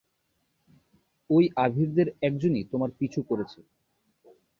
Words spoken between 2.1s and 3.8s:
একজনই তোমার পিছু করছে।